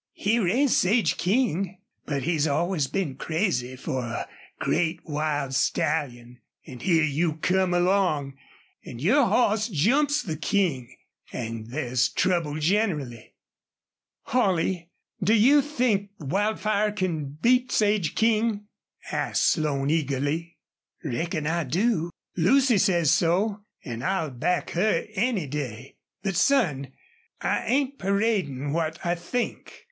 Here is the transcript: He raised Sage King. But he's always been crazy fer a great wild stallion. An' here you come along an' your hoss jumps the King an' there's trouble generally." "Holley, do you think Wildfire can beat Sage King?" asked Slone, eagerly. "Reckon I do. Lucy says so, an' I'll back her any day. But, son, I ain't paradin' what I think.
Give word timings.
He 0.13 0.39
raised 0.39 0.73
Sage 0.73 1.15
King. 1.15 1.77
But 2.07 2.23
he's 2.23 2.47
always 2.47 2.87
been 2.87 3.17
crazy 3.17 3.75
fer 3.75 3.99
a 3.99 4.27
great 4.57 5.01
wild 5.05 5.53
stallion. 5.53 6.39
An' 6.65 6.79
here 6.79 7.03
you 7.03 7.33
come 7.35 7.71
along 7.71 8.33
an' 8.83 8.97
your 8.97 9.25
hoss 9.27 9.67
jumps 9.67 10.23
the 10.23 10.37
King 10.37 10.97
an' 11.31 11.65
there's 11.69 12.09
trouble 12.09 12.55
generally." 12.57 13.35
"Holley, 14.23 14.89
do 15.23 15.35
you 15.35 15.61
think 15.61 16.09
Wildfire 16.17 16.91
can 16.91 17.33
beat 17.39 17.71
Sage 17.71 18.15
King?" 18.15 18.65
asked 19.11 19.49
Slone, 19.51 19.91
eagerly. 19.91 20.57
"Reckon 21.03 21.45
I 21.45 21.63
do. 21.63 22.09
Lucy 22.35 22.79
says 22.79 23.11
so, 23.11 23.63
an' 23.85 24.01
I'll 24.01 24.31
back 24.31 24.71
her 24.71 25.05
any 25.13 25.45
day. 25.45 25.97
But, 26.23 26.35
son, 26.35 26.91
I 27.41 27.63
ain't 27.67 27.99
paradin' 27.99 28.73
what 28.73 28.97
I 29.05 29.13
think. 29.13 29.73